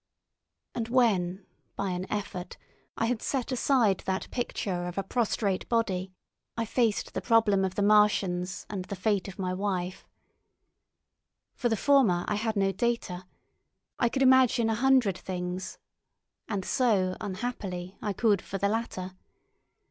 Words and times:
And 0.73 0.87
when, 0.87 1.45
by 1.75 1.91
an 1.91 2.11
effort, 2.11 2.57
I 2.97 3.05
had 3.05 3.21
set 3.21 3.51
aside 3.51 3.99
that 4.07 4.31
picture 4.31 4.87
of 4.87 4.97
a 4.97 5.03
prostrate 5.03 5.69
body, 5.69 6.11
I 6.57 6.65
faced 6.65 7.13
the 7.13 7.21
problem 7.21 7.63
of 7.63 7.75
the 7.75 7.83
Martians 7.83 8.65
and 8.67 8.83
the 8.85 8.95
fate 8.95 9.27
of 9.27 9.37
my 9.37 9.53
wife. 9.53 10.07
For 11.53 11.69
the 11.69 11.77
former 11.77 12.25
I 12.27 12.33
had 12.33 12.55
no 12.55 12.71
data; 12.71 13.27
I 13.99 14.09
could 14.09 14.23
imagine 14.23 14.71
a 14.71 14.73
hundred 14.73 15.19
things, 15.19 15.77
and 16.49 16.65
so, 16.65 17.15
unhappily, 17.21 17.99
I 18.01 18.11
could 18.11 18.41
for 18.41 18.57
the 18.57 18.69
latter. 18.69 19.11